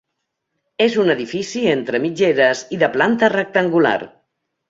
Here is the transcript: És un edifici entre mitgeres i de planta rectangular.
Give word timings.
És 0.85 0.95
un 1.03 1.13
edifici 1.15 1.61
entre 1.73 2.01
mitgeres 2.07 2.65
i 2.77 2.81
de 2.85 2.91
planta 2.97 3.31
rectangular. 3.37 3.97